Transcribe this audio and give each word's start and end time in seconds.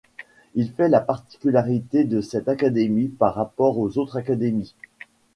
Il 0.55 0.71
fait 0.71 0.89
la 0.89 0.99
particularité 0.99 2.05
de 2.05 2.21
cette 2.21 2.47
Académie 2.47 3.07
par 3.09 3.35
rapport 3.35 3.77
aux 3.77 3.99
autres 3.99 4.17
académies. 4.17 4.73